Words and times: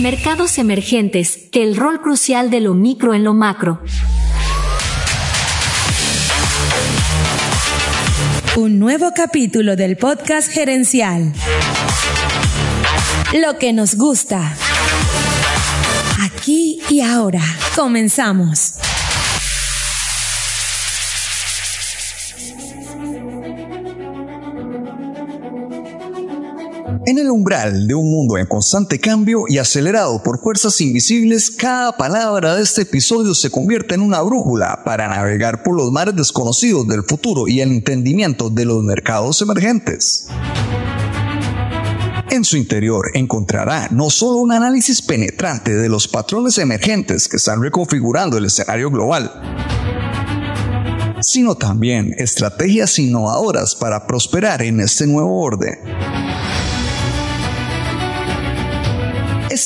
Mercados 0.00 0.56
emergentes, 0.56 1.48
el 1.52 1.76
rol 1.76 2.00
crucial 2.00 2.48
de 2.48 2.60
lo 2.60 2.72
micro 2.72 3.12
en 3.12 3.22
lo 3.22 3.34
macro. 3.34 3.82
Un 8.56 8.78
nuevo 8.78 9.10
capítulo 9.14 9.76
del 9.76 9.98
podcast 9.98 10.50
gerencial. 10.50 11.34
Lo 13.34 13.58
que 13.58 13.74
nos 13.74 13.96
gusta. 13.96 14.56
Aquí 16.22 16.80
y 16.88 17.02
ahora. 17.02 17.42
Comenzamos. 17.76 18.76
En 27.10 27.18
el 27.18 27.28
umbral 27.28 27.88
de 27.88 27.94
un 27.96 28.08
mundo 28.08 28.38
en 28.38 28.46
constante 28.46 29.00
cambio 29.00 29.42
y 29.48 29.58
acelerado 29.58 30.22
por 30.22 30.40
fuerzas 30.40 30.80
invisibles, 30.80 31.50
cada 31.50 31.96
palabra 31.96 32.54
de 32.54 32.62
este 32.62 32.82
episodio 32.82 33.34
se 33.34 33.50
convierte 33.50 33.96
en 33.96 34.02
una 34.02 34.22
brújula 34.22 34.82
para 34.84 35.08
navegar 35.08 35.64
por 35.64 35.76
los 35.76 35.90
mares 35.90 36.14
desconocidos 36.14 36.86
del 36.86 37.02
futuro 37.02 37.48
y 37.48 37.62
el 37.62 37.72
entendimiento 37.72 38.48
de 38.48 38.64
los 38.64 38.84
mercados 38.84 39.42
emergentes. 39.42 40.28
En 42.30 42.44
su 42.44 42.56
interior 42.56 43.10
encontrará 43.14 43.88
no 43.90 44.08
solo 44.08 44.36
un 44.36 44.52
análisis 44.52 45.02
penetrante 45.02 45.74
de 45.74 45.88
los 45.88 46.06
patrones 46.06 46.58
emergentes 46.58 47.26
que 47.26 47.38
están 47.38 47.60
reconfigurando 47.60 48.38
el 48.38 48.44
escenario 48.44 48.88
global, 48.88 49.32
sino 51.22 51.56
también 51.56 52.14
estrategias 52.18 53.00
innovadoras 53.00 53.74
para 53.74 54.06
prosperar 54.06 54.62
en 54.62 54.78
este 54.78 55.08
nuevo 55.08 55.42
orden. 55.42 56.29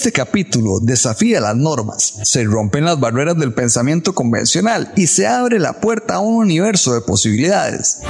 Este 0.04 0.12
capítulo 0.12 0.80
desafía 0.82 1.40
las 1.40 1.56
normas, 1.56 2.18
se 2.24 2.44
rompen 2.44 2.84
las 2.84 3.00
barreras 3.00 3.38
del 3.38 3.54
pensamiento 3.54 4.14
convencional 4.14 4.92
y 4.96 5.06
se 5.06 5.26
abre 5.26 5.58
la 5.58 5.80
puerta 5.80 6.16
a 6.16 6.20
un 6.20 6.34
universo 6.34 6.92
de 6.92 7.00
posibilidades, 7.00 8.00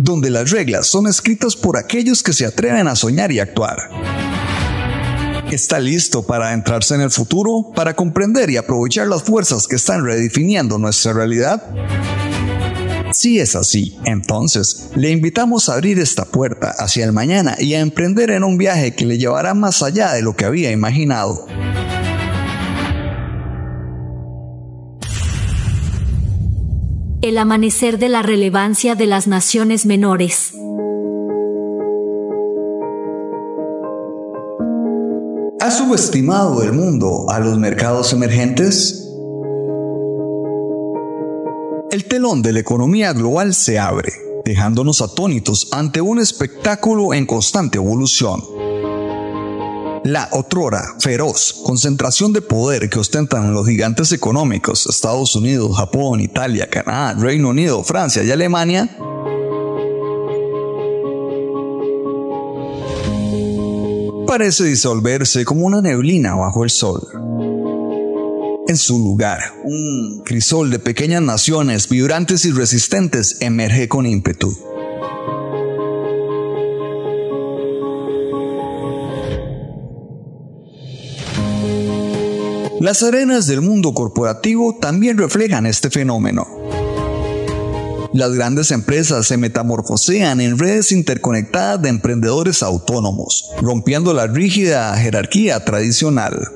donde 0.00 0.30
las 0.30 0.50
reglas 0.50 0.88
son 0.88 1.06
escritas 1.06 1.54
por 1.54 1.76
aquellos 1.76 2.24
que 2.24 2.32
se 2.32 2.44
atreven 2.44 2.88
a 2.88 2.96
soñar 2.96 3.30
y 3.30 3.38
actuar. 3.38 3.76
¿Está 5.52 5.78
listo 5.78 6.26
para 6.26 6.48
adentrarse 6.48 6.96
en 6.96 7.02
el 7.02 7.12
futuro, 7.12 7.70
para 7.72 7.94
comprender 7.94 8.50
y 8.50 8.56
aprovechar 8.56 9.06
las 9.06 9.22
fuerzas 9.22 9.68
que 9.68 9.76
están 9.76 10.04
redefiniendo 10.04 10.76
nuestra 10.76 11.12
realidad? 11.12 11.62
Si 13.12 13.38
es 13.38 13.54
así, 13.54 13.96
entonces 14.04 14.90
le 14.94 15.10
invitamos 15.10 15.68
a 15.68 15.74
abrir 15.74 15.98
esta 15.98 16.24
puerta 16.24 16.74
hacia 16.78 17.04
el 17.04 17.12
mañana 17.12 17.56
y 17.58 17.74
a 17.74 17.80
emprender 17.80 18.30
en 18.30 18.44
un 18.44 18.58
viaje 18.58 18.94
que 18.94 19.06
le 19.06 19.16
llevará 19.18 19.54
más 19.54 19.82
allá 19.82 20.12
de 20.12 20.22
lo 20.22 20.34
que 20.34 20.44
había 20.44 20.72
imaginado. 20.72 21.46
El 27.22 27.38
amanecer 27.38 27.98
de 27.98 28.08
la 28.08 28.22
relevancia 28.22 28.94
de 28.94 29.06
las 29.06 29.26
naciones 29.26 29.86
menores. 29.86 30.52
¿Ha 35.60 35.70
subestimado 35.70 36.62
el 36.62 36.72
mundo 36.72 37.26
a 37.28 37.40
los 37.40 37.58
mercados 37.58 38.12
emergentes? 38.12 39.05
El 41.88 42.04
telón 42.06 42.42
de 42.42 42.52
la 42.52 42.60
economía 42.60 43.12
global 43.12 43.54
se 43.54 43.78
abre, 43.78 44.12
dejándonos 44.44 45.00
atónitos 45.02 45.68
ante 45.70 46.00
un 46.00 46.18
espectáculo 46.18 47.14
en 47.14 47.26
constante 47.26 47.78
evolución. 47.78 48.42
La 50.04 50.28
otrora 50.32 50.82
feroz 50.98 51.62
concentración 51.64 52.32
de 52.32 52.42
poder 52.42 52.90
que 52.90 52.98
ostentan 52.98 53.54
los 53.54 53.68
gigantes 53.68 54.10
económicos 54.10 54.86
Estados 54.86 55.36
Unidos, 55.36 55.76
Japón, 55.76 56.20
Italia, 56.20 56.68
Canadá, 56.68 57.14
Reino 57.14 57.50
Unido, 57.50 57.84
Francia 57.84 58.24
y 58.24 58.32
Alemania 58.32 58.90
parece 64.26 64.64
disolverse 64.64 65.44
como 65.44 65.66
una 65.66 65.80
neblina 65.80 66.34
bajo 66.34 66.64
el 66.64 66.70
sol 66.70 67.00
en 68.68 68.76
su 68.76 68.98
lugar. 68.98 69.40
Un 69.64 70.22
crisol 70.24 70.70
de 70.70 70.78
pequeñas 70.78 71.22
naciones 71.22 71.88
vibrantes 71.88 72.44
y 72.44 72.52
resistentes 72.52 73.38
emerge 73.40 73.88
con 73.88 74.06
ímpetu. 74.06 74.56
Las 82.80 83.02
arenas 83.02 83.46
del 83.46 83.62
mundo 83.62 83.94
corporativo 83.94 84.78
también 84.80 85.18
reflejan 85.18 85.66
este 85.66 85.90
fenómeno. 85.90 86.46
Las 88.12 88.32
grandes 88.32 88.70
empresas 88.70 89.26
se 89.26 89.36
metamorfosean 89.36 90.40
en 90.40 90.58
redes 90.58 90.92
interconectadas 90.92 91.82
de 91.82 91.88
emprendedores 91.88 92.62
autónomos, 92.62 93.50
rompiendo 93.60 94.14
la 94.14 94.26
rígida 94.26 94.96
jerarquía 94.96 95.64
tradicional. 95.64 96.48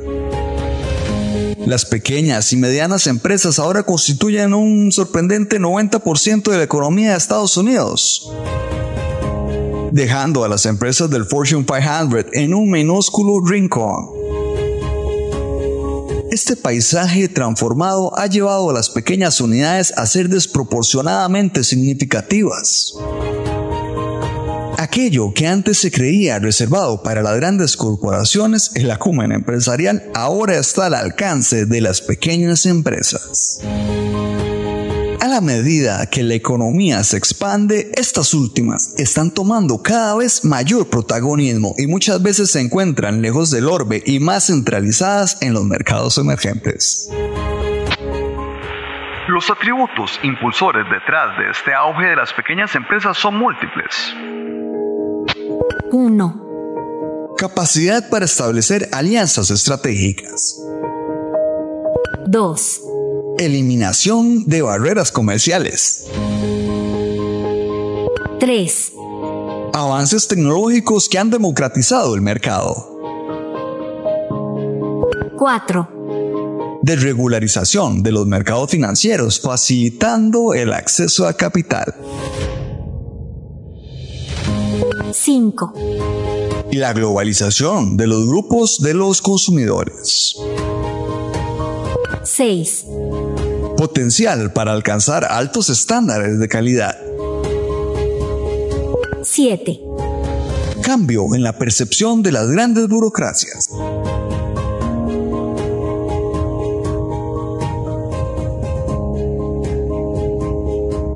Las 1.71 1.87
pequeñas 1.87 2.53
y 2.53 2.57
medianas 2.57 3.07
empresas 3.07 3.61
ahora 3.61 3.85
constituyen 3.85 4.55
un 4.55 4.91
sorprendente 4.91 5.61
90% 5.61 6.51
de 6.51 6.57
la 6.57 6.65
economía 6.65 7.13
de 7.13 7.17
Estados 7.17 7.57
Unidos, 7.57 8.29
dejando 9.93 10.43
a 10.43 10.49
las 10.49 10.67
empresas 10.67 11.09
del 11.11 11.27
Fortune 11.27 11.65
500 11.65 12.33
en 12.33 12.55
un 12.55 12.73
minúsculo 12.73 13.39
rincón. 13.47 14.09
Este 16.33 16.57
paisaje 16.57 17.29
transformado 17.29 18.19
ha 18.19 18.27
llevado 18.27 18.71
a 18.71 18.73
las 18.73 18.91
pequeñas 18.91 19.41
unidades 19.41 19.97
a 19.97 20.07
ser 20.07 20.29
desproporcionadamente 20.29 21.63
significativas. 21.63 22.95
Aquello 24.81 25.35
que 25.35 25.47
antes 25.47 25.77
se 25.77 25.93
creía 25.93 26.39
reservado 26.39 27.03
para 27.03 27.21
las 27.21 27.37
grandes 27.37 27.77
corporaciones, 27.77 28.75
el 28.77 28.91
acumen 28.91 29.31
empresarial 29.31 30.05
ahora 30.15 30.57
está 30.57 30.87
al 30.87 30.95
alcance 30.95 31.67
de 31.67 31.83
las 31.83 32.01
pequeñas 32.01 32.65
empresas. 32.65 33.61
A 35.21 35.29
la 35.29 35.43
medida 35.43 36.07
que 36.07 36.23
la 36.23 36.33
economía 36.33 37.05
se 37.05 37.19
expande, 37.19 37.93
estas 37.93 38.33
últimas 38.33 38.99
están 38.99 39.33
tomando 39.33 39.83
cada 39.83 40.17
vez 40.17 40.47
mayor 40.47 40.89
protagonismo 40.89 41.75
y 41.77 41.87
muchas 41.87 42.23
veces 42.23 42.51
se 42.51 42.61
encuentran 42.61 43.21
lejos 43.21 43.51
del 43.51 43.69
orbe 43.69 44.03
y 44.07 44.19
más 44.19 44.47
centralizadas 44.47 45.43
en 45.43 45.53
los 45.53 45.67
mercados 45.67 46.17
emergentes. 46.17 47.11
Los 49.29 49.51
atributos 49.51 50.19
impulsores 50.23 50.87
detrás 50.91 51.37
de 51.37 51.51
este 51.51 51.75
auge 51.75 52.07
de 52.07 52.17
las 52.17 52.33
pequeñas 52.33 52.75
empresas 52.75 53.19
son 53.19 53.37
múltiples. 53.37 54.17
1. 55.93 57.35
Capacidad 57.37 58.09
para 58.11 58.25
establecer 58.25 58.89
alianzas 58.93 59.51
estratégicas. 59.51 60.61
2. 62.27 62.81
Eliminación 63.39 64.45
de 64.47 64.63
barreras 64.63 65.11
comerciales. 65.11 66.07
3. 68.39 68.93
Avances 69.73 70.29
tecnológicos 70.29 71.09
que 71.09 71.19
han 71.19 71.31
democratizado 71.31 72.15
el 72.15 72.21
mercado. 72.21 72.87
4. 75.37 76.81
Desregularización 76.83 78.03
de 78.03 78.13
los 78.13 78.27
mercados 78.27 78.71
financieros 78.71 79.41
facilitando 79.41 80.55
el 80.55 80.73
acceso 80.73 81.27
a 81.27 81.33
capital. 81.33 81.95
5. 85.31 85.75
Y 86.73 86.77
la 86.79 86.93
globalización 86.93 87.97
de 87.97 88.09
los 88.09 88.27
grupos 88.27 88.81
de 88.81 88.95
los 88.95 89.23
consumidores. 89.23 90.35
6. 92.25 92.87
Potencial 93.77 94.53
para 94.53 94.73
alcanzar 94.73 95.25
altos 95.25 95.69
estándares 95.71 96.41
de 96.41 96.49
calidad. 96.49 96.99
7. 99.23 99.81
Cambio 100.83 101.33
en 101.37 101.45
la 101.45 101.57
percepción 101.57 102.25
de 102.25 102.33
las 102.33 102.51
grandes 102.51 102.89
burocracias. 102.89 103.71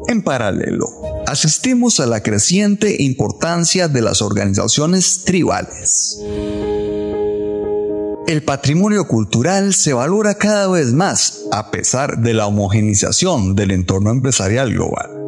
En 0.07 0.23
paralelo, 0.23 1.04
asistimos 1.35 1.99
a 1.99 2.07
la 2.07 2.23
creciente 2.23 3.03
importancia 3.03 3.89
de 3.89 4.03
las 4.03 4.23
organizaciones 4.23 5.25
tribales. 5.25 6.21
El 8.29 8.45
patrimonio 8.45 9.09
cultural 9.09 9.75
se 9.75 9.93
valora 9.93 10.37
cada 10.37 10.69
vez 10.69 10.93
más 10.93 11.41
a 11.51 11.73
pesar 11.73 12.19
de 12.19 12.35
la 12.35 12.47
homogenización 12.47 13.57
del 13.57 13.73
entorno 13.73 14.13
empresarial 14.13 14.73
global. 14.73 15.24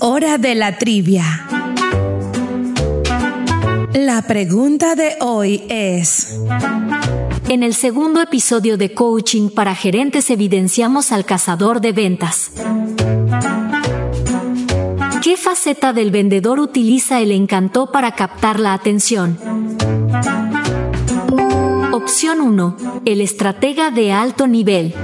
Hora 0.00 0.38
de 0.38 0.54
la 0.54 0.78
trivia. 0.78 1.46
La 3.92 4.22
pregunta 4.22 4.94
de 4.94 5.16
hoy 5.20 5.64
es... 5.68 6.38
En 7.48 7.62
el 7.62 7.74
segundo 7.74 8.20
episodio 8.20 8.76
de 8.76 8.92
Coaching 8.92 9.48
para 9.48 9.74
Gerentes 9.74 10.30
evidenciamos 10.30 11.12
al 11.12 11.24
cazador 11.24 11.80
de 11.80 11.92
ventas. 11.92 12.50
¿Qué 15.22 15.36
faceta 15.36 15.92
del 15.92 16.10
vendedor 16.10 16.60
utiliza 16.60 17.20
el 17.20 17.32
encanto 17.32 17.90
para 17.90 18.12
captar 18.12 18.60
la 18.60 18.74
atención? 18.74 19.38
Opción 21.92 22.40
1. 22.40 22.76
El 23.04 23.20
estratega 23.20 23.90
de 23.90 24.12
alto 24.12 24.46
nivel. 24.46 24.94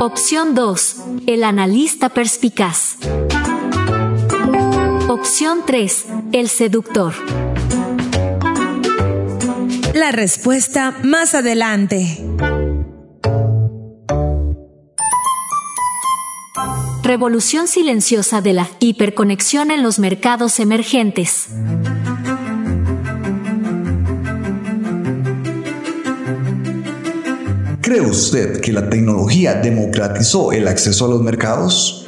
Opción 0.00 0.54
2. 0.54 0.96
El 1.28 1.44
analista 1.44 2.08
perspicaz. 2.08 2.96
Opción 5.10 5.58
3. 5.66 6.06
El 6.32 6.48
seductor. 6.48 7.12
La 9.92 10.10
respuesta 10.10 10.96
más 11.02 11.34
adelante. 11.34 12.24
Revolución 17.02 17.68
silenciosa 17.68 18.40
de 18.40 18.54
la 18.54 18.66
hiperconexión 18.80 19.70
en 19.70 19.82
los 19.82 19.98
mercados 19.98 20.58
emergentes. 20.60 21.48
¿Cree 27.88 28.02
usted 28.02 28.60
que 28.60 28.70
la 28.70 28.90
tecnología 28.90 29.54
democratizó 29.54 30.52
el 30.52 30.68
acceso 30.68 31.06
a 31.06 31.08
los 31.08 31.22
mercados? 31.22 32.06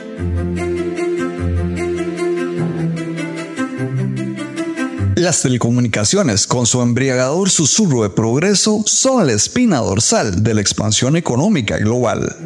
Las 5.14 5.40
telecomunicaciones, 5.40 6.46
con 6.46 6.66
su 6.66 6.82
embriagador 6.82 7.48
susurro 7.48 8.02
de 8.02 8.10
progreso, 8.10 8.82
son 8.84 9.26
la 9.26 9.32
espina 9.32 9.78
dorsal 9.78 10.42
de 10.42 10.52
la 10.52 10.60
expansión 10.60 11.16
económica 11.16 11.78
global. 11.78 12.36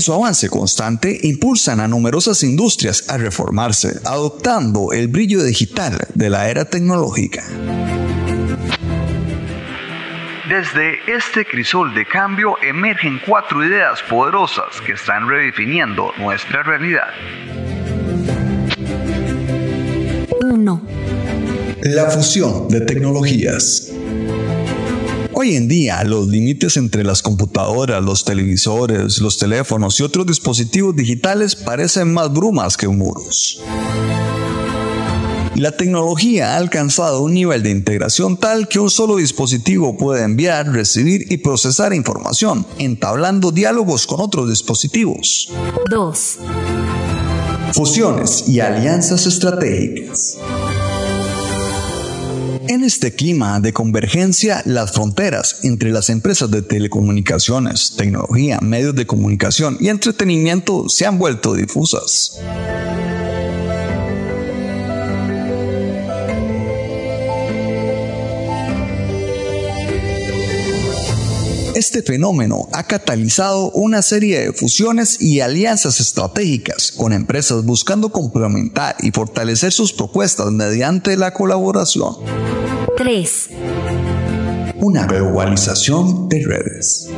En 0.00 0.02
su 0.02 0.14
avance 0.14 0.48
constante 0.48 1.20
impulsan 1.24 1.78
a 1.78 1.86
numerosas 1.86 2.42
industrias 2.42 3.04
a 3.10 3.18
reformarse, 3.18 4.00
adoptando 4.06 4.92
el 4.92 5.08
brillo 5.08 5.44
digital 5.44 5.98
de 6.14 6.30
la 6.30 6.48
era 6.48 6.64
tecnológica. 6.64 7.44
Desde 10.48 11.14
este 11.14 11.44
crisol 11.44 11.94
de 11.94 12.06
cambio 12.06 12.54
emergen 12.62 13.20
cuatro 13.26 13.62
ideas 13.62 14.00
poderosas 14.08 14.80
que 14.86 14.92
están 14.92 15.28
redefiniendo 15.28 16.12
nuestra 16.16 16.62
realidad. 16.62 17.10
1. 20.40 20.82
La 21.82 22.10
fusión 22.10 22.68
de 22.68 22.80
tecnologías. 22.80 23.92
Hoy 25.42 25.56
en 25.56 25.68
día, 25.68 26.04
los 26.04 26.28
límites 26.28 26.76
entre 26.76 27.02
las 27.02 27.22
computadoras, 27.22 28.04
los 28.04 28.26
televisores, 28.26 29.22
los 29.22 29.38
teléfonos 29.38 29.98
y 29.98 30.02
otros 30.02 30.26
dispositivos 30.26 30.94
digitales 30.94 31.56
parecen 31.56 32.12
más 32.12 32.30
brumas 32.30 32.76
que 32.76 32.86
muros. 32.88 33.62
La 35.54 35.74
tecnología 35.78 36.52
ha 36.52 36.56
alcanzado 36.58 37.22
un 37.22 37.32
nivel 37.32 37.62
de 37.62 37.70
integración 37.70 38.36
tal 38.36 38.68
que 38.68 38.80
un 38.80 38.90
solo 38.90 39.16
dispositivo 39.16 39.96
puede 39.96 40.24
enviar, 40.24 40.70
recibir 40.72 41.32
y 41.32 41.38
procesar 41.38 41.94
información, 41.94 42.66
entablando 42.76 43.50
diálogos 43.50 44.06
con 44.06 44.20
otros 44.20 44.46
dispositivos. 44.50 45.50
2. 45.88 46.38
Fusiones 47.72 48.46
y 48.46 48.60
alianzas 48.60 49.24
estratégicas. 49.24 50.36
En 52.70 52.84
este 52.84 53.12
clima 53.12 53.58
de 53.58 53.72
convergencia, 53.72 54.62
las 54.64 54.92
fronteras 54.92 55.64
entre 55.64 55.90
las 55.90 56.08
empresas 56.08 56.52
de 56.52 56.62
telecomunicaciones, 56.62 57.94
tecnología, 57.96 58.60
medios 58.62 58.94
de 58.94 59.08
comunicación 59.08 59.76
y 59.80 59.88
entretenimiento 59.88 60.88
se 60.88 61.04
han 61.04 61.18
vuelto 61.18 61.54
difusas. 61.54 62.38
Este 71.90 72.04
fenómeno 72.04 72.68
ha 72.72 72.84
catalizado 72.84 73.72
una 73.72 74.00
serie 74.00 74.38
de 74.38 74.52
fusiones 74.52 75.20
y 75.20 75.40
alianzas 75.40 75.98
estratégicas 75.98 76.92
con 76.92 77.12
empresas 77.12 77.64
buscando 77.64 78.10
complementar 78.10 78.94
y 79.00 79.10
fortalecer 79.10 79.72
sus 79.72 79.92
propuestas 79.92 80.52
mediante 80.52 81.16
la 81.16 81.34
colaboración. 81.34 82.14
3. 82.96 83.48
Una 84.76 85.04
globalización 85.06 86.28
de 86.28 86.44
redes. 86.46 87.08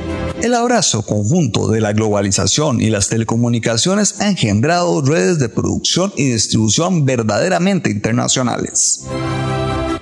El 0.41 0.55
abrazo 0.55 1.03
conjunto 1.03 1.69
de 1.69 1.83
la 1.83 1.93
globalización 1.93 2.81
y 2.81 2.89
las 2.89 3.11
telecomunicaciones 3.11 4.23
ha 4.23 4.31
engendrado 4.31 5.03
redes 5.03 5.39
de 5.39 5.51
producción 5.51 6.15
y 6.17 6.31
distribución 6.31 7.05
verdaderamente 7.05 7.91
internacionales. 7.91 9.05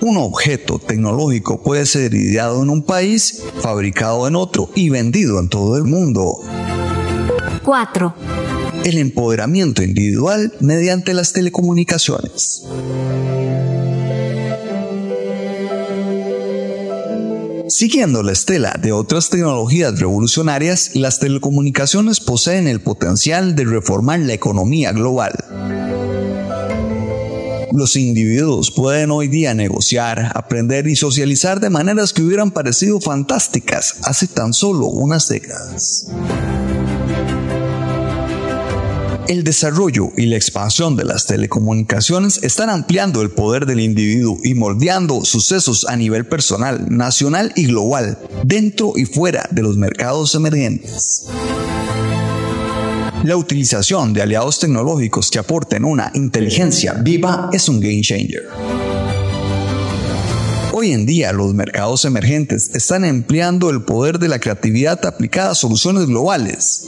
Un 0.01 0.17
objeto 0.17 0.79
tecnológico 0.79 1.61
puede 1.61 1.85
ser 1.85 2.15
ideado 2.15 2.63
en 2.63 2.71
un 2.71 2.83
país, 2.83 3.43
fabricado 3.61 4.27
en 4.27 4.35
otro 4.35 4.69
y 4.73 4.89
vendido 4.89 5.39
en 5.39 5.47
todo 5.47 5.77
el 5.77 5.83
mundo. 5.83 6.39
4. 7.63 8.15
El 8.83 8.97
empoderamiento 8.97 9.83
individual 9.83 10.53
mediante 10.59 11.13
las 11.13 11.33
telecomunicaciones. 11.33 12.63
Siguiendo 17.67 18.23
la 18.23 18.31
estela 18.31 18.75
de 18.81 18.91
otras 18.91 19.29
tecnologías 19.29 19.99
revolucionarias, 19.99 20.95
las 20.95 21.19
telecomunicaciones 21.19 22.19
poseen 22.19 22.67
el 22.67 22.81
potencial 22.81 23.55
de 23.55 23.65
reformar 23.65 24.19
la 24.19 24.33
economía 24.33 24.91
global. 24.93 25.90
Los 27.73 27.95
individuos 27.95 28.69
pueden 28.71 29.11
hoy 29.11 29.29
día 29.29 29.53
negociar, 29.53 30.31
aprender 30.35 30.87
y 30.87 30.95
socializar 30.97 31.61
de 31.61 31.69
maneras 31.69 32.11
que 32.11 32.21
hubieran 32.21 32.51
parecido 32.51 32.99
fantásticas 32.99 33.95
hace 34.03 34.27
tan 34.27 34.53
solo 34.53 34.87
unas 34.87 35.29
décadas. 35.29 36.07
El 39.29 39.45
desarrollo 39.45 40.09
y 40.17 40.25
la 40.25 40.35
expansión 40.35 40.97
de 40.97 41.05
las 41.05 41.25
telecomunicaciones 41.25 42.43
están 42.43 42.69
ampliando 42.69 43.21
el 43.21 43.31
poder 43.31 43.65
del 43.65 43.79
individuo 43.79 44.37
y 44.43 44.53
moldeando 44.53 45.23
sucesos 45.23 45.85
a 45.87 45.95
nivel 45.95 46.25
personal, 46.25 46.87
nacional 46.89 47.53
y 47.55 47.67
global, 47.67 48.17
dentro 48.43 48.91
y 48.97 49.05
fuera 49.05 49.47
de 49.49 49.61
los 49.61 49.77
mercados 49.77 50.35
emergentes. 50.35 51.29
La 53.23 53.37
utilización 53.37 54.13
de 54.13 54.23
aliados 54.23 54.57
tecnológicos 54.57 55.29
que 55.29 55.37
aporten 55.37 55.85
una 55.85 56.11
inteligencia 56.15 56.93
viva 56.93 57.49
es 57.53 57.69
un 57.69 57.79
game 57.79 58.01
changer. 58.01 58.49
Hoy 60.73 60.91
en 60.91 61.05
día 61.05 61.31
los 61.31 61.53
mercados 61.53 62.03
emergentes 62.05 62.73
están 62.73 63.05
empleando 63.05 63.69
el 63.69 63.83
poder 63.83 64.17
de 64.17 64.27
la 64.27 64.39
creatividad 64.39 65.05
aplicada 65.05 65.51
a 65.51 65.55
soluciones 65.55 66.07
globales 66.07 66.87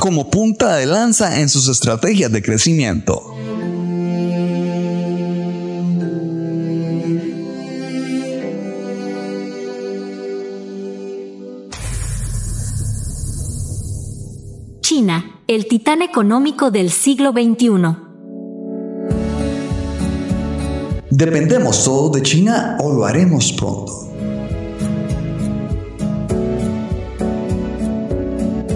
como 0.00 0.28
punta 0.30 0.74
de 0.74 0.84
lanza 0.84 1.40
en 1.40 1.48
sus 1.48 1.68
estrategias 1.68 2.32
de 2.32 2.42
crecimiento. 2.42 3.31
El 15.48 15.66
titán 15.66 16.02
económico 16.02 16.70
del 16.70 16.90
siglo 16.90 17.32
XXI. 17.32 17.96
¿Dependemos 21.10 21.84
todos 21.84 22.12
de 22.12 22.22
China 22.22 22.78
o 22.80 22.92
lo 22.92 23.04
haremos 23.04 23.52
pronto? 23.52 24.08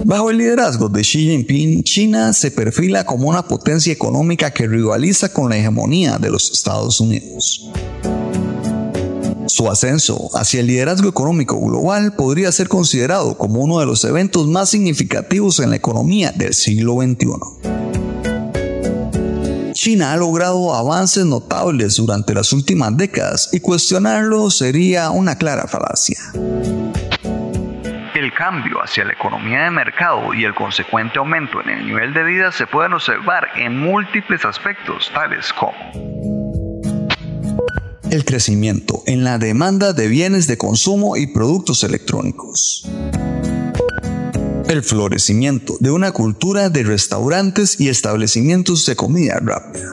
Bajo 0.05 0.31
el 0.31 0.39
liderazgo 0.39 0.89
de 0.89 1.03
Xi 1.03 1.31
Jinping, 1.31 1.83
China 1.83 2.33
se 2.33 2.53
perfila 2.53 3.05
como 3.05 3.29
una 3.29 3.49
potencia 3.49 3.93
económica 3.93 4.53
que 4.53 4.69
rivaliza 4.69 5.33
con 5.33 5.49
la 5.49 5.57
hegemonía 5.57 6.19
de 6.19 6.31
los 6.31 6.53
Estados 6.53 7.01
Unidos. 7.01 7.69
Su 9.47 9.71
ascenso 9.71 10.29
hacia 10.35 10.61
el 10.61 10.67
liderazgo 10.67 11.09
económico 11.09 11.59
global 11.61 12.15
podría 12.17 12.51
ser 12.51 12.69
considerado 12.69 13.39
como 13.39 13.61
uno 13.61 13.79
de 13.79 13.87
los 13.87 14.05
eventos 14.05 14.49
más 14.49 14.71
significativos 14.71 15.61
en 15.61 15.71
la 15.71 15.77
economía 15.77 16.33
del 16.33 16.53
siglo 16.55 16.95
XXI. 16.95 17.77
China 19.73 20.13
ha 20.13 20.17
logrado 20.17 20.75
avances 20.75 21.25
notables 21.25 21.97
durante 21.97 22.35
las 22.35 22.53
últimas 22.53 22.97
décadas 22.97 23.51
y 23.53 23.61
cuestionarlo 23.61 24.51
sería 24.51 25.11
una 25.11 25.37
clara 25.37 25.69
falacia. 25.69 26.19
El 28.15 28.33
cambio 28.35 28.83
hacia 28.83 29.05
la 29.05 29.13
economía 29.13 29.65
de 29.65 29.71
mercado 29.71 30.35
y 30.35 30.45
el 30.45 30.55
consecuente 30.55 31.19
aumento 31.19 31.61
en 31.63 31.71
el 31.71 31.87
nivel 31.87 32.15
de 32.15 32.25
vida 32.25 32.51
se 32.51 32.67
pueden 32.67 32.95
observar 32.95 33.47
en 33.57 33.79
múltiples 33.79 34.45
aspectos, 34.45 35.11
tales 35.15 35.53
como 35.53 36.36
el 38.11 38.25
crecimiento 38.25 39.03
en 39.07 39.25
la 39.25 39.39
demanda 39.39 39.93
de 39.93 40.09
bienes 40.09 40.47
de 40.47 40.57
consumo 40.57 41.17
y 41.17 41.27
productos 41.27 41.83
electrónicos. 41.83 42.87
El 44.69 44.83
florecimiento 44.83 45.77
de 45.81 45.91
una 45.91 46.13
cultura 46.13 46.71
de 46.71 46.83
restaurantes 46.83 47.81
y 47.81 47.89
establecimientos 47.89 48.87
de 48.87 48.97
comida 48.97 49.41
rápida. 49.41 49.93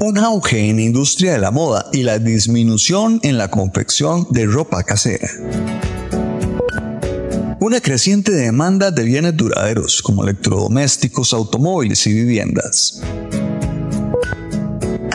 Un 0.00 0.18
auge 0.18 0.68
en 0.68 0.76
la 0.76 0.82
industria 0.82 1.32
de 1.32 1.38
la 1.38 1.50
moda 1.50 1.86
y 1.92 2.02
la 2.02 2.18
disminución 2.18 3.20
en 3.22 3.38
la 3.38 3.48
confección 3.48 4.26
de 4.30 4.46
ropa 4.46 4.82
casera. 4.82 5.28
Una 7.60 7.80
creciente 7.80 8.32
demanda 8.32 8.90
de 8.90 9.04
bienes 9.04 9.36
duraderos 9.36 10.02
como 10.02 10.22
electrodomésticos, 10.22 11.32
automóviles 11.32 12.06
y 12.06 12.12
viviendas. 12.12 13.00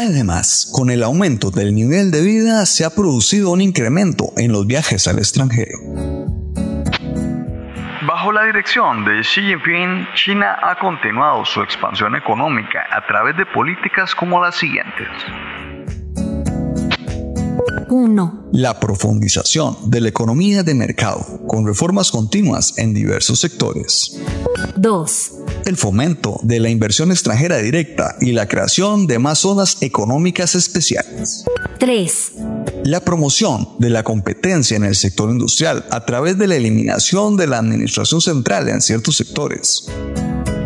Además, 0.10 0.68
con 0.74 0.90
el 0.90 1.04
aumento 1.04 1.52
del 1.52 1.76
nivel 1.76 2.10
de 2.10 2.22
vida 2.22 2.66
se 2.66 2.84
ha 2.84 2.90
producido 2.90 3.52
un 3.52 3.62
incremento 3.62 4.34
en 4.38 4.52
los 4.52 4.66
viajes 4.66 5.08
al 5.08 5.20
extranjero. 5.20 5.78
Bajo 8.08 8.32
la 8.32 8.46
dirección 8.46 9.06
de 9.06 9.22
Xi 9.22 9.40
Jinping, 9.40 10.08
China 10.16 10.58
ha 10.64 10.80
continuado 10.80 11.46
su 11.46 11.62
expansión 11.62 12.16
económica 12.16 12.88
a 12.92 13.06
través 13.06 13.38
de 13.38 13.46
políticas 13.46 14.16
como 14.16 14.44
las 14.44 14.56
siguientes. 14.56 15.08
1. 17.90 18.50
La 18.54 18.80
profundización 18.80 19.92
de 19.92 20.02
la 20.02 20.10
economía 20.10 20.64
de 20.64 20.74
mercado, 20.74 21.24
con 21.48 21.68
reformas 21.68 22.12
continuas 22.12 22.80
en 22.80 22.96
diversos 22.96 23.40
sectores. 23.40 24.20
2. 24.76 25.39
El 25.70 25.78
fomento 25.78 26.40
de 26.42 26.60
la 26.60 26.72
inversión 26.72 27.12
extranjera 27.12 27.60
directa 27.60 28.16
y 28.22 28.32
la 28.32 28.48
creación 28.48 29.06
de 29.06 29.20
más 29.20 29.38
zonas 29.38 29.78
económicas 29.82 30.56
especiales. 30.56 31.46
3. 31.78 32.32
La 32.86 33.02
promoción 33.02 33.70
de 33.78 33.92
la 33.92 34.02
competencia 34.02 34.78
en 34.78 34.84
el 34.84 34.96
sector 34.96 35.30
industrial 35.30 35.86
a 35.92 36.08
través 36.08 36.40
de 36.40 36.48
la 36.48 36.56
eliminación 36.56 37.38
de 37.38 37.46
la 37.46 37.60
administración 37.60 38.20
central 38.20 38.68
en 38.68 38.82
ciertos 38.82 39.18
sectores 39.18 39.86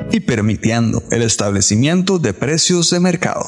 y 0.10 0.22
permitiendo 0.22 1.04
el 1.12 1.24
establecimiento 1.24 2.18
de 2.18 2.34
precios 2.34 2.90
de 2.90 3.02
mercado. 3.02 3.44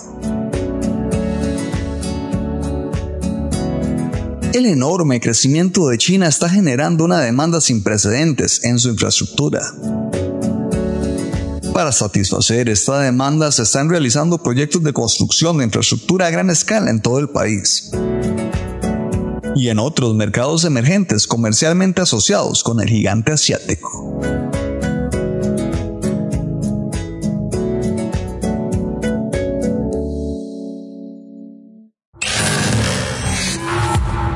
El 4.51 4.65
enorme 4.65 5.21
crecimiento 5.21 5.87
de 5.87 5.97
China 5.97 6.27
está 6.27 6.49
generando 6.49 7.05
una 7.05 7.21
demanda 7.21 7.61
sin 7.61 7.81
precedentes 7.81 8.61
en 8.65 8.77
su 8.77 8.89
infraestructura. 8.89 9.61
Para 11.75 11.91
satisfacer 11.91 12.69
esta 12.69 12.99
demanda 12.99 13.51
se 13.51 13.63
están 13.63 13.89
realizando 13.89 14.37
proyectos 14.37 14.81
de 14.81 14.93
construcción 14.93 15.57
de 15.57 15.65
infraestructura 15.65 16.27
a 16.27 16.29
gran 16.29 16.49
escala 16.49 16.89
en 16.89 17.01
todo 17.01 17.19
el 17.19 17.27
país 17.27 17.91
y 19.57 19.67
en 19.67 19.79
otros 19.79 20.15
mercados 20.15 20.63
emergentes 20.63 21.27
comercialmente 21.27 22.01
asociados 22.01 22.63
con 22.63 22.79
el 22.79 22.87
gigante 22.87 23.33
asiático. 23.33 24.21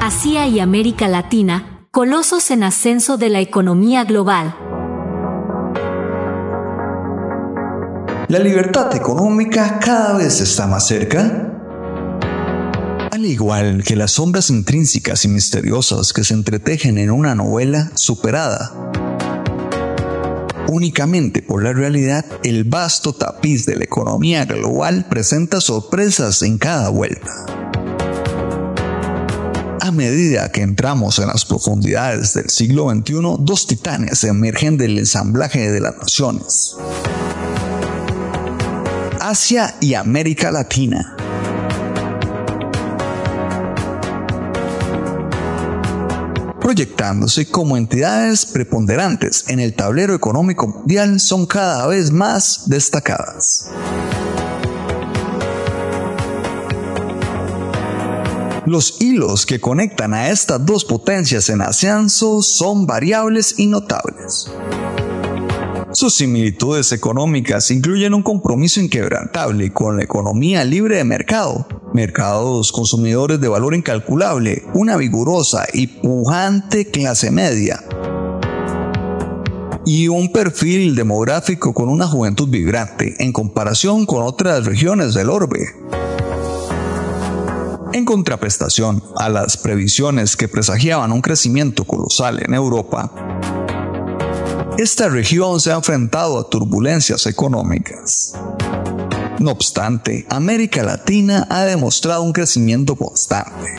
Asia 0.01 0.45
y 0.45 0.59
América 0.59 1.07
Latina, 1.07 1.87
colosos 1.91 2.51
en 2.51 2.63
ascenso 2.63 3.15
de 3.15 3.29
la 3.29 3.39
economía 3.39 4.03
global. 4.03 4.78
¿La 8.29 8.37
libertad 8.37 8.95
económica 8.95 9.79
cada 9.79 10.15
vez 10.15 10.39
está 10.39 10.67
más 10.67 10.85
cerca? 10.85 11.51
Al 13.11 13.25
igual 13.25 13.83
que 13.83 13.95
las 13.95 14.11
sombras 14.11 14.51
intrínsecas 14.51 15.25
y 15.25 15.29
misteriosas 15.29 16.13
que 16.13 16.23
se 16.23 16.35
entretejen 16.35 16.99
en 16.99 17.09
una 17.09 17.33
novela 17.33 17.91
superada, 17.95 18.71
únicamente 20.67 21.41
por 21.41 21.63
la 21.63 21.73
realidad, 21.73 22.23
el 22.43 22.65
vasto 22.65 23.13
tapiz 23.13 23.65
de 23.65 23.77
la 23.77 23.85
economía 23.85 24.45
global 24.45 25.07
presenta 25.09 25.59
sorpresas 25.59 26.43
en 26.43 26.59
cada 26.59 26.89
vuelta. 26.89 27.33
A 29.81 29.91
medida 29.91 30.51
que 30.51 30.61
entramos 30.61 31.17
en 31.17 31.29
las 31.29 31.45
profundidades 31.45 32.35
del 32.35 32.51
siglo 32.51 32.91
XXI, 32.91 33.37
dos 33.39 33.65
titanes 33.65 34.23
emergen 34.23 34.77
del 34.77 34.99
ensamblaje 34.99 35.71
de 35.71 35.81
las 35.81 35.97
naciones. 35.97 36.75
Asia 39.29 39.75
y 39.79 39.93
América 39.93 40.49
Latina. 40.49 41.15
proyectándose 46.59 47.47
como 47.49 47.77
entidades 47.77 48.45
preponderantes 48.47 49.45
en 49.49 49.59
el 49.59 49.75
tablero 49.75 50.15
económico 50.15 50.67
mundial 50.67 51.19
son 51.19 51.45
cada 51.45 51.85
vez 51.87 52.11
más 52.11 52.69
destacadas. 52.69 53.69
Los 58.65 58.99
hilos 58.99 59.45
que 59.45 59.59
conectan 59.59 60.13
a 60.13 60.29
estas 60.29 60.63
dos 60.65 60.85
potencias 60.85 61.49
en 61.49 61.61
ascenso 61.61 62.41
son 62.41 62.87
variables 62.87 63.55
y 63.57 63.67
notables. 63.67 64.49
Sus 65.91 66.13
similitudes 66.13 66.91
económicas 66.91 67.71
incluyen 67.71 68.13
un 68.13 68.21
compromiso 68.21 68.79
inquebrantable 68.79 69.73
con 69.73 69.97
la 69.97 70.03
economía 70.03 70.63
libre 70.63 70.97
de 70.97 71.03
mercado, 71.03 71.67
mercados 71.95 72.71
consumidores 72.71 73.41
de 73.41 73.47
valor 73.47 73.73
incalculable, 73.73 74.63
una 74.75 74.97
vigorosa 74.97 75.65
y 75.73 75.87
pujante 75.87 76.85
clase 76.91 77.31
media, 77.31 77.83
y 79.83 80.07
un 80.09 80.31
perfil 80.31 80.95
demográfico 80.95 81.73
con 81.73 81.89
una 81.89 82.07
juventud 82.07 82.47
vibrante 82.47 83.15
en 83.17 83.33
comparación 83.33 84.05
con 84.05 84.21
otras 84.21 84.65
regiones 84.65 85.15
del 85.15 85.31
orbe. 85.31 85.73
En 87.93 88.05
contraprestación 88.05 89.03
a 89.17 89.29
las 89.29 89.57
previsiones 89.57 90.37
que 90.37 90.47
presagiaban 90.47 91.11
un 91.11 91.21
crecimiento 91.21 91.85
colosal 91.85 92.43
en 92.43 92.53
Europa, 92.53 93.38
esta 94.81 95.09
región 95.09 95.59
se 95.59 95.73
ha 95.73 95.75
enfrentado 95.75 96.39
a 96.39 96.49
turbulencias 96.49 97.25
económicas. 97.25 98.33
No 99.37 99.51
obstante, 99.51 100.25
América 100.29 100.83
Latina 100.83 101.45
ha 101.49 101.65
demostrado 101.65 102.23
un 102.23 102.31
crecimiento 102.31 102.95
constante. 102.95 103.75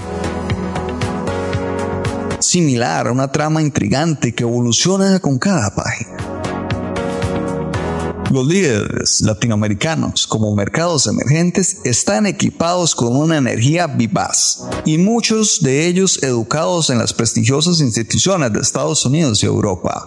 Similar 2.38 3.06
a 3.06 3.12
una 3.12 3.32
trama 3.32 3.62
intrigante 3.62 4.34
que 4.34 4.42
evoluciona 4.42 5.20
con 5.20 5.38
cada 5.38 5.74
página. 5.74 6.18
Los 8.30 8.46
líderes 8.46 9.22
latinoamericanos 9.22 10.26
como 10.26 10.54
mercados 10.54 11.06
emergentes 11.06 11.78
están 11.84 12.26
equipados 12.26 12.94
con 12.94 13.16
una 13.16 13.38
energía 13.38 13.86
vivaz 13.86 14.64
y 14.84 14.98
muchos 14.98 15.62
de 15.62 15.86
ellos 15.86 16.22
educados 16.22 16.90
en 16.90 16.98
las 16.98 17.14
prestigiosas 17.14 17.80
instituciones 17.80 18.52
de 18.52 18.60
Estados 18.60 19.06
Unidos 19.06 19.42
y 19.42 19.46
Europa 19.46 20.06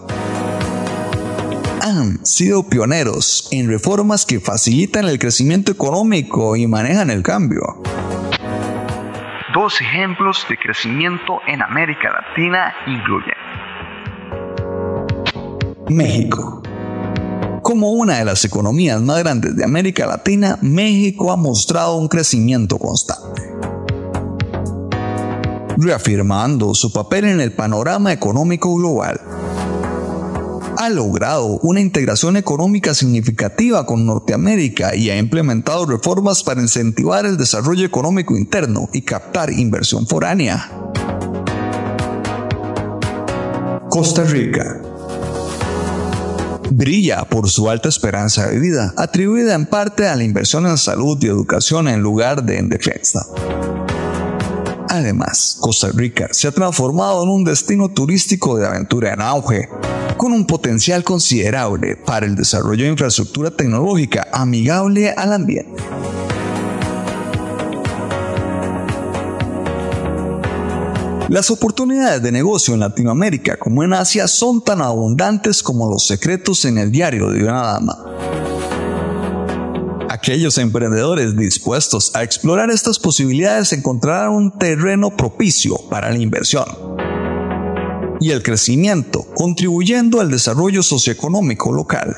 han 1.98 2.24
sido 2.24 2.68
pioneros 2.68 3.48
en 3.50 3.68
reformas 3.68 4.26
que 4.26 4.40
facilitan 4.40 5.06
el 5.06 5.18
crecimiento 5.18 5.72
económico 5.72 6.56
y 6.56 6.66
manejan 6.66 7.10
el 7.10 7.22
cambio. 7.22 7.82
Dos 9.54 9.80
ejemplos 9.80 10.44
de 10.48 10.56
crecimiento 10.56 11.40
en 11.46 11.62
América 11.62 12.10
Latina 12.10 12.74
incluyen 12.86 13.34
México. 15.88 16.62
Como 17.62 17.92
una 17.92 18.18
de 18.18 18.24
las 18.24 18.44
economías 18.44 19.00
más 19.00 19.20
grandes 19.20 19.56
de 19.56 19.64
América 19.64 20.06
Latina, 20.06 20.58
México 20.60 21.32
ha 21.32 21.36
mostrado 21.36 21.96
un 21.96 22.08
crecimiento 22.08 22.78
constante 22.78 23.42
reafirmando 25.76 26.72
su 26.72 26.92
papel 26.92 27.24
en 27.24 27.40
el 27.40 27.52
panorama 27.52 28.12
económico 28.12 28.74
global 28.76 29.20
ha 30.76 30.88
logrado 30.88 31.58
una 31.62 31.80
integración 31.80 32.36
económica 32.36 32.94
significativa 32.94 33.86
con 33.86 34.06
Norteamérica 34.06 34.94
y 34.94 35.10
ha 35.10 35.18
implementado 35.18 35.86
reformas 35.86 36.42
para 36.42 36.60
incentivar 36.60 37.26
el 37.26 37.36
desarrollo 37.36 37.84
económico 37.84 38.36
interno 38.36 38.88
y 38.92 39.02
captar 39.02 39.50
inversión 39.52 40.06
foránea. 40.06 40.70
Costa 43.88 44.24
Rica. 44.24 44.80
brilla 46.70 47.24
por 47.24 47.48
su 47.48 47.70
alta 47.70 47.88
esperanza 47.88 48.48
de 48.48 48.58
vida, 48.58 48.92
atribuida 48.96 49.54
en 49.54 49.66
parte 49.66 50.08
a 50.08 50.16
la 50.16 50.24
inversión 50.24 50.66
en 50.66 50.76
salud 50.76 51.16
y 51.22 51.26
educación 51.26 51.86
en 51.86 52.00
lugar 52.00 52.42
de 52.42 52.58
en 52.58 52.68
defensa. 52.68 53.24
Además, 54.88 55.56
Costa 55.60 55.88
Rica 55.94 56.28
se 56.32 56.48
ha 56.48 56.52
transformado 56.52 57.22
en 57.22 57.28
un 57.28 57.44
destino 57.44 57.90
turístico 57.90 58.56
de 58.56 58.66
aventura 58.66 59.12
en 59.12 59.20
auge, 59.20 59.68
con 60.24 60.32
un 60.32 60.46
potencial 60.46 61.04
considerable 61.04 61.96
para 61.96 62.24
el 62.24 62.34
desarrollo 62.34 62.84
de 62.84 62.92
infraestructura 62.92 63.50
tecnológica 63.50 64.26
amigable 64.32 65.10
al 65.10 65.34
ambiente. 65.34 65.82
Las 71.28 71.50
oportunidades 71.50 72.22
de 72.22 72.32
negocio 72.32 72.72
en 72.72 72.80
Latinoamérica 72.80 73.58
como 73.58 73.84
en 73.84 73.92
Asia 73.92 74.26
son 74.26 74.64
tan 74.64 74.80
abundantes 74.80 75.62
como 75.62 75.90
los 75.90 76.06
secretos 76.06 76.64
en 76.64 76.78
el 76.78 76.90
diario 76.90 77.28
de 77.28 77.42
una 77.42 77.60
dama. 77.60 77.98
Aquellos 80.08 80.56
emprendedores 80.56 81.36
dispuestos 81.36 82.16
a 82.16 82.22
explorar 82.22 82.70
estas 82.70 82.98
posibilidades 82.98 83.74
encontrarán 83.74 84.30
un 84.30 84.58
terreno 84.58 85.14
propicio 85.14 85.76
para 85.90 86.08
la 86.10 86.18
inversión 86.18 86.64
y 88.24 88.30
el 88.30 88.42
crecimiento, 88.42 89.26
contribuyendo 89.34 90.18
al 90.18 90.30
desarrollo 90.30 90.82
socioeconómico 90.82 91.70
local. 91.74 92.16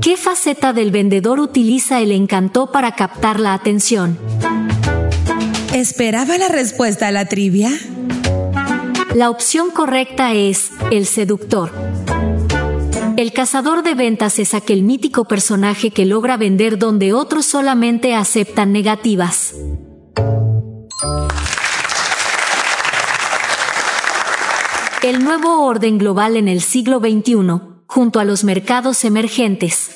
¿Qué 0.00 0.16
faceta 0.16 0.72
del 0.72 0.90
vendedor 0.90 1.38
utiliza 1.38 2.00
el 2.00 2.10
encantó 2.10 2.72
para 2.72 2.96
captar 2.96 3.38
la 3.38 3.54
atención? 3.54 4.18
¿Esperaba 5.72 6.36
la 6.38 6.48
respuesta 6.48 7.06
a 7.06 7.12
la 7.12 7.26
trivia? 7.26 7.70
La 9.14 9.30
opción 9.30 9.70
correcta 9.70 10.34
es 10.34 10.72
el 10.90 11.06
seductor. 11.06 11.70
El 13.20 13.34
cazador 13.34 13.82
de 13.82 13.92
ventas 13.92 14.38
es 14.38 14.54
aquel 14.54 14.82
mítico 14.82 15.26
personaje 15.26 15.90
que 15.90 16.06
logra 16.06 16.38
vender 16.38 16.78
donde 16.78 17.12
otros 17.12 17.44
solamente 17.44 18.14
aceptan 18.14 18.72
negativas. 18.72 19.52
El 25.02 25.22
nuevo 25.22 25.66
orden 25.66 25.98
global 25.98 26.38
en 26.38 26.48
el 26.48 26.62
siglo 26.62 26.98
XXI, 26.98 27.60
junto 27.84 28.20
a 28.20 28.24
los 28.24 28.42
mercados 28.42 29.04
emergentes. 29.04 29.90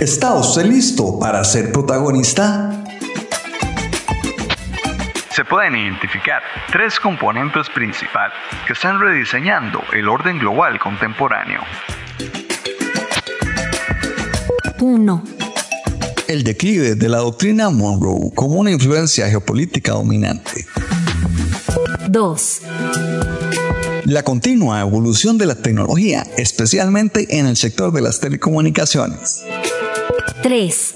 ¿Está 0.00 0.34
usted 0.34 0.64
listo 0.64 1.20
para 1.20 1.44
ser 1.44 1.70
protagonista? 1.70 2.85
Se 5.36 5.44
pueden 5.44 5.76
identificar 5.76 6.40
tres 6.72 6.98
componentes 6.98 7.68
principales 7.68 8.32
que 8.66 8.72
están 8.72 8.98
rediseñando 8.98 9.82
el 9.92 10.08
orden 10.08 10.38
global 10.38 10.78
contemporáneo. 10.78 11.60
1. 14.80 15.24
El 16.28 16.42
declive 16.42 16.94
de 16.94 17.08
la 17.10 17.18
doctrina 17.18 17.68
Monroe 17.68 18.30
como 18.34 18.54
una 18.54 18.70
influencia 18.70 19.28
geopolítica 19.28 19.92
dominante. 19.92 20.64
2. 22.08 22.62
La 24.06 24.22
continua 24.22 24.80
evolución 24.80 25.36
de 25.36 25.44
la 25.44 25.56
tecnología, 25.56 26.26
especialmente 26.38 27.38
en 27.38 27.44
el 27.44 27.58
sector 27.58 27.92
de 27.92 28.00
las 28.00 28.20
telecomunicaciones. 28.20 29.44
3. 30.42 30.95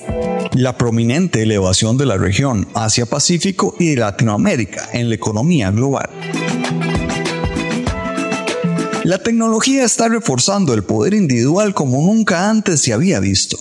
La 0.55 0.77
prominente 0.77 1.43
elevación 1.43 1.97
de 1.97 2.07
la 2.07 2.17
región 2.17 2.67
Asia-Pacífico 2.75 3.77
y 3.79 3.91
de 3.91 3.97
Latinoamérica 3.97 4.89
en 4.93 5.09
la 5.09 5.15
economía 5.15 5.71
global. 5.71 6.11
La 9.05 9.19
tecnología 9.19 9.85
está 9.85 10.09
reforzando 10.09 10.75
el 10.75 10.83
poder 10.83 11.15
individual 11.15 11.73
como 11.73 12.03
nunca 12.03 12.51
antes 12.51 12.81
se 12.81 12.93
había 12.93 13.21
visto. 13.21 13.59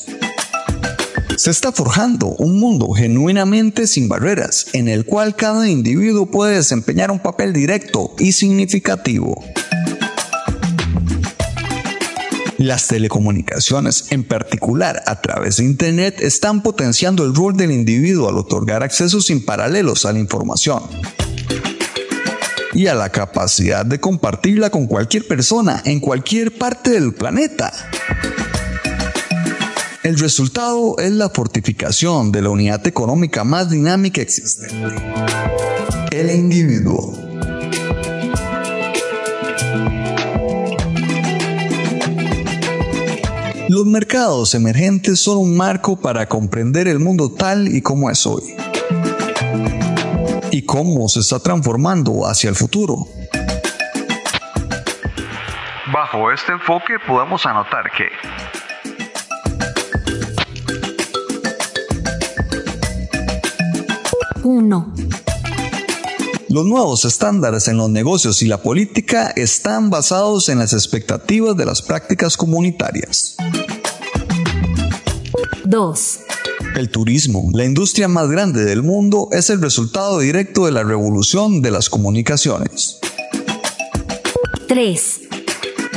Se 1.38 1.52
está 1.52 1.72
forjando 1.72 2.28
un 2.28 2.60
mundo 2.60 2.90
genuinamente 2.90 3.86
sin 3.86 4.10
barreras, 4.10 4.66
en 4.74 4.88
el 4.88 5.06
cual 5.06 5.36
cada 5.36 5.70
individuo 5.70 6.26
puede 6.26 6.56
desempeñar 6.56 7.12
un 7.12 7.20
papel 7.20 7.54
directo 7.54 8.14
y 8.18 8.32
significativo. 8.32 9.42
Las 12.60 12.88
telecomunicaciones, 12.88 14.12
en 14.12 14.26
particular 14.26 15.02
a 15.06 15.22
través 15.22 15.58
de 15.58 15.64
Internet, 15.64 16.20
están 16.20 16.62
potenciando 16.62 17.24
el 17.24 17.34
rol 17.34 17.56
del 17.56 17.72
individuo 17.72 18.28
al 18.28 18.38
otorgar 18.38 18.84
accesos 18.84 19.28
sin 19.28 19.46
paralelos 19.46 20.06
a 20.06 20.12
la 20.12 20.20
información 20.20 20.84
y 22.74 22.88
a 22.88 22.96
la 22.96 23.10
capacidad 23.14 23.86
de 23.86 24.02
compartirla 24.02 24.70
con 24.72 24.88
cualquier 24.88 25.26
persona 25.26 25.82
en 25.86 26.02
cualquier 26.02 26.58
parte 26.58 26.90
del 26.90 27.14
planeta. 27.14 27.72
El 30.04 30.20
resultado 30.20 30.98
es 30.98 31.12
la 31.14 31.30
fortificación 31.30 32.34
de 32.34 32.42
la 32.42 32.50
unidad 32.50 32.86
económica 32.86 33.46
más 33.46 33.70
dinámica 33.70 34.22
existente, 34.22 34.76
el 36.12 36.30
individuo. 36.30 37.29
Los 43.80 43.88
mercados 43.88 44.56
emergentes 44.56 45.24
son 45.24 45.38
un 45.38 45.56
marco 45.56 45.96
para 45.96 46.28
comprender 46.28 46.90
el 46.90 47.00
mundo 47.00 47.32
tal 47.32 47.74
y 47.74 47.82
como 47.82 48.10
es 48.10 48.28
hoy 48.28 48.44
y 50.52 50.66
cómo 50.66 51.08
se 51.08 51.22
está 51.22 51.40
transformando 51.40 52.28
hacia 52.28 52.50
el 52.50 52.58
futuro. 52.58 53.08
Bajo 55.94 56.30
este 56.30 56.52
enfoque 56.52 56.96
podemos 57.08 57.46
anotar 57.46 57.86
que 57.96 58.10
1. 64.44 64.94
Los 66.50 66.66
nuevos 66.66 67.06
estándares 67.06 67.70
en 67.70 67.78
los 67.78 67.90
negocios 67.90 68.42
y 68.42 68.48
la 68.48 68.62
política 68.62 69.32
están 69.38 69.90
basados 69.90 70.50
en 70.50 70.60
las 70.60 70.74
expectativas 70.74 71.56
de 71.56 71.66
las 71.66 71.82
prácticas 71.82 72.36
comunitarias. 72.36 73.29
2. 75.70 76.20
El 76.78 76.90
turismo, 76.90 77.52
la 77.54 77.64
industria 77.64 78.08
más 78.08 78.28
grande 78.28 78.66
del 78.66 78.82
mundo, 78.82 79.30
es 79.32 79.52
el 79.52 79.62
resultado 79.62 80.18
directo 80.18 80.66
de 80.66 80.72
la 80.72 80.84
revolución 80.84 81.62
de 81.62 81.70
las 81.70 81.92
comunicaciones. 81.92 82.98
3. 84.68 85.20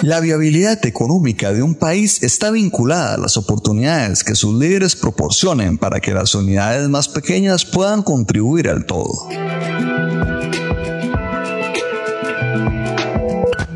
La 0.03 0.21
viabilidad 0.21 0.85
económica 0.85 1.55
de 1.55 1.63
un 1.63 1.75
país 1.75 2.23
está 2.23 2.51
vinculada 2.51 3.15
a 3.15 3.17
las 3.19 3.39
oportunidades 3.39 4.25
que 4.25 4.35
sus 4.35 4.55
líderes 4.55 4.95
proporcionen 4.95 5.79
para 5.79 6.01
que 6.01 6.13
las 6.13 6.35
unidades 6.35 6.87
más 6.91 7.09
pequeñas 7.09 7.65
puedan 7.65 8.03
contribuir 8.03 8.69
al 8.69 8.85
todo. 8.85 9.27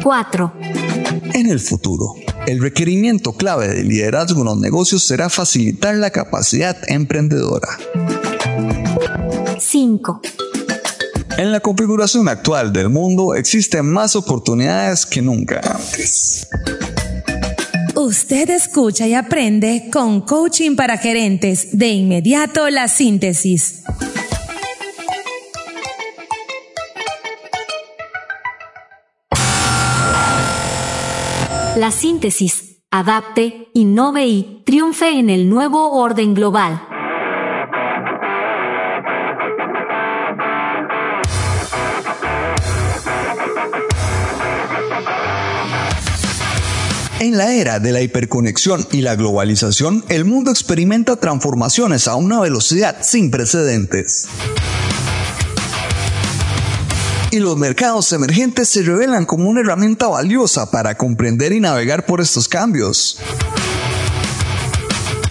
4. 0.02 0.52
En 1.32 1.48
el 1.48 1.58
futuro, 1.58 2.16
el 2.46 2.60
requerimiento 2.60 3.32
clave 3.32 3.68
de 3.68 3.82
liderazgo 3.82 4.40
en 4.40 4.46
los 4.46 4.58
negocios 4.58 5.02
será 5.02 5.28
facilitar 5.28 5.96
la 5.96 6.10
capacidad 6.10 6.76
emprendedora. 6.88 7.68
5. 9.58 10.20
En 11.38 11.52
la 11.52 11.60
configuración 11.60 12.28
actual 12.28 12.72
del 12.72 12.88
mundo 12.88 13.34
existen 13.34 13.86
más 13.86 14.16
oportunidades 14.16 15.04
que 15.04 15.20
nunca 15.20 15.60
antes. 15.60 16.48
Usted 17.94 18.50
escucha 18.50 19.06
y 19.06 19.14
aprende 19.14 19.88
con 19.92 20.20
Coaching 20.20 20.76
para 20.76 20.96
Gerentes. 20.96 21.76
De 21.76 21.88
inmediato 21.88 22.70
la 22.70 22.88
síntesis. 22.88 23.82
La 31.76 31.90
síntesis, 31.90 32.78
adapte, 32.90 33.68
innove 33.74 34.26
y 34.26 34.62
triunfe 34.64 35.10
en 35.10 35.28
el 35.28 35.50
nuevo 35.50 35.90
orden 35.90 36.32
global. 36.32 36.80
En 47.20 47.36
la 47.36 47.52
era 47.52 47.78
de 47.78 47.92
la 47.92 48.00
hiperconexión 48.00 48.86
y 48.90 49.02
la 49.02 49.14
globalización, 49.14 50.02
el 50.08 50.24
mundo 50.24 50.50
experimenta 50.50 51.16
transformaciones 51.16 52.08
a 52.08 52.16
una 52.16 52.40
velocidad 52.40 52.96
sin 53.02 53.30
precedentes. 53.30 54.30
Y 57.30 57.40
los 57.40 57.56
mercados 57.56 58.12
emergentes 58.12 58.68
se 58.68 58.82
revelan 58.82 59.26
como 59.26 59.48
una 59.48 59.60
herramienta 59.60 60.06
valiosa 60.06 60.70
para 60.70 60.96
comprender 60.96 61.52
y 61.52 61.60
navegar 61.60 62.06
por 62.06 62.20
estos 62.20 62.48
cambios. 62.48 63.18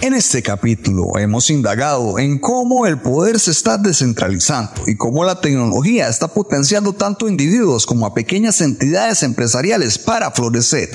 En 0.01 0.13
este 0.13 0.43
capítulo 0.43 1.17
hemos 1.17 1.49
indagado 1.49 2.19
en 2.19 2.37
cómo 2.37 2.85
el 2.85 2.99
poder 2.99 3.39
se 3.39 3.51
está 3.51 3.77
descentralizando 3.77 4.71
y 4.85 4.97
cómo 4.97 5.23
la 5.23 5.41
tecnología 5.41 6.09
está 6.09 6.27
potenciando 6.27 6.93
tanto 6.93 7.25
a 7.25 7.29
individuos 7.29 7.85
como 7.85 8.05
a 8.05 8.13
pequeñas 8.13 8.61
entidades 8.61 9.23
empresariales 9.23 9.97
para 9.97 10.29
florecer. 10.29 10.89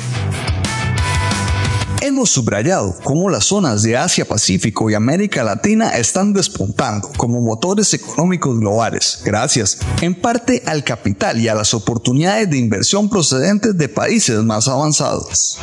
Hemos 2.10 2.30
subrayado 2.30 2.96
cómo 3.04 3.30
las 3.30 3.44
zonas 3.44 3.82
de 3.82 3.96
Asia 3.96 4.24
Pacífico 4.24 4.90
y 4.90 4.94
América 4.94 5.44
Latina 5.44 5.90
están 5.90 6.32
despuntando 6.32 7.08
como 7.16 7.40
motores 7.40 7.94
económicos 7.94 8.58
globales, 8.58 9.20
gracias 9.24 9.78
en 10.00 10.20
parte 10.20 10.60
al 10.66 10.82
capital 10.82 11.38
y 11.38 11.46
a 11.46 11.54
las 11.54 11.72
oportunidades 11.72 12.50
de 12.50 12.58
inversión 12.58 13.08
procedentes 13.08 13.78
de 13.78 13.88
países 13.88 14.42
más 14.42 14.66
avanzados. 14.66 15.56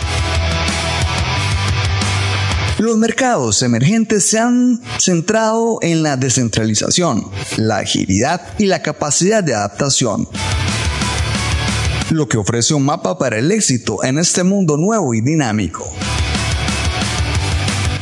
Los 2.78 2.96
mercados 2.96 3.62
emergentes 3.62 4.30
se 4.30 4.40
han 4.40 4.82
centrado 5.00 5.80
en 5.82 6.02
la 6.02 6.16
descentralización, 6.16 7.30
la 7.58 7.80
agilidad 7.80 8.42
y 8.58 8.68
la 8.68 8.82
capacidad 8.82 9.44
de 9.44 9.54
adaptación 9.54 10.30
lo 12.10 12.26
que 12.30 12.38
ofrece 12.38 12.74
un 12.74 12.86
mapa 12.86 13.18
para 13.18 13.38
el 13.38 13.52
éxito 13.52 14.02
en 14.02 14.18
este 14.18 14.44
mundo 14.44 14.78
nuevo 14.78 15.14
y 15.14 15.20
dinámico. 15.20 15.86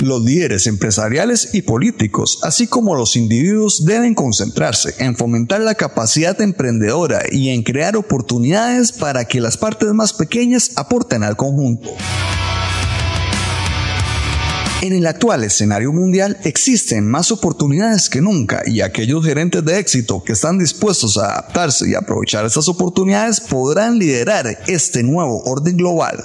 Los 0.05 0.21
líderes 0.21 0.67
empresariales 0.67 1.49
y 1.53 1.63
políticos, 1.63 2.37
así 2.43 2.67
como 2.67 2.93
los 2.93 3.15
individuos, 3.15 3.85
deben 3.85 4.13
concentrarse 4.13 4.93
en 4.99 5.15
fomentar 5.15 5.61
la 5.61 5.73
capacidad 5.73 6.39
emprendedora 6.41 7.23
y 7.31 7.49
en 7.49 7.63
crear 7.63 7.97
oportunidades 7.97 8.91
para 8.91 9.25
que 9.25 9.41
las 9.41 9.57
partes 9.57 9.91
más 9.93 10.13
pequeñas 10.13 10.73
aporten 10.75 11.23
al 11.23 11.35
conjunto. 11.35 11.89
En 14.83 14.93
el 14.93 15.07
actual 15.07 15.43
escenario 15.43 15.91
mundial 15.91 16.37
existen 16.43 17.09
más 17.09 17.31
oportunidades 17.31 18.07
que 18.07 18.21
nunca 18.21 18.61
y 18.63 18.81
aquellos 18.81 19.25
gerentes 19.25 19.65
de 19.65 19.79
éxito 19.79 20.23
que 20.23 20.33
están 20.33 20.59
dispuestos 20.59 21.17
a 21.17 21.31
adaptarse 21.31 21.89
y 21.89 21.95
aprovechar 21.95 22.45
esas 22.45 22.67
oportunidades 22.67 23.41
podrán 23.41 23.97
liderar 23.97 24.59
este 24.67 25.01
nuevo 25.01 25.41
orden 25.45 25.75
global. 25.75 26.23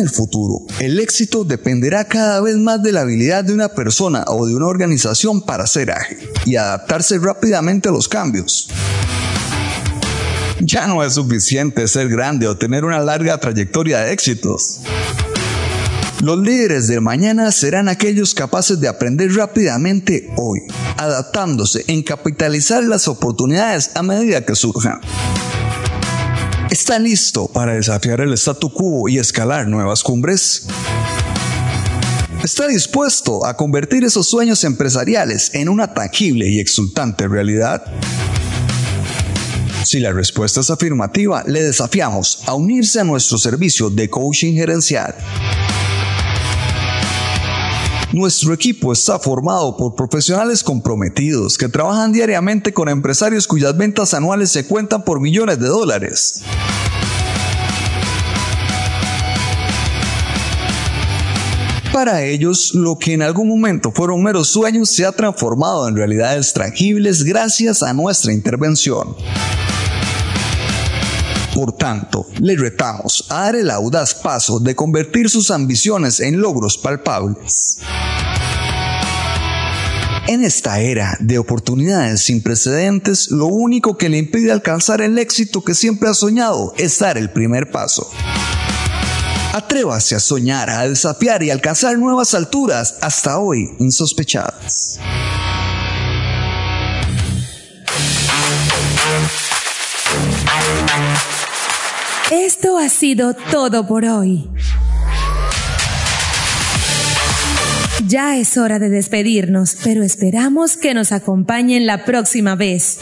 El 0.00 0.10
futuro, 0.10 0.64
el 0.78 1.00
éxito 1.00 1.42
dependerá 1.42 2.04
cada 2.04 2.40
vez 2.40 2.56
más 2.56 2.80
de 2.84 2.92
la 2.92 3.00
habilidad 3.00 3.42
de 3.42 3.52
una 3.52 3.70
persona 3.70 4.22
o 4.28 4.46
de 4.46 4.54
una 4.54 4.68
organización 4.68 5.42
para 5.42 5.66
ser 5.66 5.90
ágil 5.90 6.18
y 6.46 6.54
adaptarse 6.54 7.18
rápidamente 7.18 7.88
a 7.88 7.92
los 7.92 8.06
cambios. 8.06 8.68
Ya 10.60 10.86
no 10.86 11.02
es 11.02 11.14
suficiente 11.14 11.88
ser 11.88 12.08
grande 12.08 12.46
o 12.46 12.56
tener 12.56 12.84
una 12.84 13.00
larga 13.00 13.38
trayectoria 13.38 13.98
de 13.98 14.12
éxitos. 14.12 14.82
Los 16.22 16.38
líderes 16.38 16.86
de 16.86 17.00
mañana 17.00 17.50
serán 17.50 17.88
aquellos 17.88 18.34
capaces 18.34 18.78
de 18.78 18.86
aprender 18.86 19.34
rápidamente 19.34 20.30
hoy, 20.36 20.60
adaptándose 20.96 21.84
en 21.88 22.04
capitalizar 22.04 22.84
las 22.84 23.08
oportunidades 23.08 23.90
a 23.96 24.04
medida 24.04 24.44
que 24.44 24.54
surjan. 24.54 25.00
¿Está 26.70 26.98
listo 26.98 27.48
para 27.48 27.72
desafiar 27.72 28.20
el 28.20 28.34
statu 28.34 28.70
quo 28.70 29.08
y 29.08 29.18
escalar 29.18 29.66
nuevas 29.66 30.02
cumbres? 30.02 30.66
¿Está 32.44 32.66
dispuesto 32.66 33.46
a 33.46 33.56
convertir 33.56 34.04
esos 34.04 34.28
sueños 34.28 34.62
empresariales 34.64 35.54
en 35.54 35.70
una 35.70 35.94
tangible 35.94 36.46
y 36.46 36.60
exultante 36.60 37.26
realidad? 37.26 37.84
Si 39.82 39.98
la 39.98 40.12
respuesta 40.12 40.60
es 40.60 40.68
afirmativa, 40.68 41.42
le 41.46 41.62
desafiamos 41.62 42.42
a 42.44 42.52
unirse 42.52 43.00
a 43.00 43.04
nuestro 43.04 43.38
servicio 43.38 43.88
de 43.88 44.10
coaching 44.10 44.52
gerencial. 44.54 45.14
Nuestro 48.12 48.54
equipo 48.54 48.90
está 48.94 49.18
formado 49.18 49.76
por 49.76 49.94
profesionales 49.94 50.64
comprometidos 50.64 51.58
que 51.58 51.68
trabajan 51.68 52.10
diariamente 52.10 52.72
con 52.72 52.88
empresarios 52.88 53.46
cuyas 53.46 53.76
ventas 53.76 54.14
anuales 54.14 54.50
se 54.50 54.66
cuentan 54.66 55.04
por 55.04 55.20
millones 55.20 55.60
de 55.60 55.66
dólares. 55.66 56.42
Para 61.92 62.24
ellos, 62.24 62.74
lo 62.74 62.96
que 62.96 63.12
en 63.12 63.22
algún 63.22 63.48
momento 63.48 63.92
fueron 63.92 64.22
meros 64.22 64.48
sueños 64.48 64.88
se 64.88 65.04
ha 65.04 65.12
transformado 65.12 65.86
en 65.86 65.96
realidades 65.96 66.54
tangibles 66.54 67.24
gracias 67.24 67.82
a 67.82 67.92
nuestra 67.92 68.32
intervención. 68.32 69.16
Por 71.58 71.72
tanto, 71.72 72.28
le 72.38 72.54
retamos 72.56 73.26
a 73.30 73.40
dar 73.40 73.56
el 73.56 73.68
audaz 73.72 74.14
paso 74.14 74.60
de 74.60 74.76
convertir 74.76 75.28
sus 75.28 75.50
ambiciones 75.50 76.20
en 76.20 76.40
logros 76.40 76.78
palpables. 76.78 77.78
En 80.28 80.44
esta 80.44 80.78
era 80.78 81.16
de 81.18 81.36
oportunidades 81.36 82.20
sin 82.20 82.44
precedentes, 82.44 83.32
lo 83.32 83.46
único 83.46 83.98
que 83.98 84.08
le 84.08 84.18
impide 84.18 84.52
alcanzar 84.52 85.00
el 85.00 85.18
éxito 85.18 85.64
que 85.64 85.74
siempre 85.74 86.08
ha 86.08 86.14
soñado 86.14 86.74
es 86.78 86.96
dar 87.00 87.18
el 87.18 87.32
primer 87.32 87.72
paso. 87.72 88.08
Atrévase 89.52 90.14
a 90.14 90.20
soñar, 90.20 90.70
a 90.70 90.88
desafiar 90.88 91.42
y 91.42 91.50
alcanzar 91.50 91.98
nuevas 91.98 92.34
alturas 92.34 92.98
hasta 93.00 93.40
hoy 93.40 93.68
insospechadas. 93.80 95.00
Esto 102.30 102.76
ha 102.76 102.90
sido 102.90 103.32
todo 103.32 103.86
por 103.86 104.04
hoy. 104.04 104.50
Ya 108.06 108.36
es 108.36 108.58
hora 108.58 108.78
de 108.78 108.90
despedirnos, 108.90 109.78
pero 109.82 110.02
esperamos 110.02 110.76
que 110.76 110.92
nos 110.92 111.12
acompañen 111.12 111.86
la 111.86 112.04
próxima 112.04 112.54
vez. 112.54 112.98